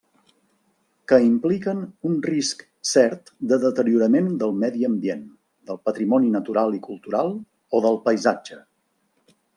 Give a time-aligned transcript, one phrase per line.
[1.11, 5.23] Que impliquen un risc cert de deteriorament del medi ambient,
[5.71, 7.31] del patrimoni natural i cultural
[7.81, 8.59] o del paisatge.